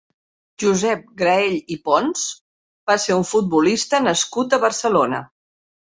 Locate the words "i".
1.77-1.77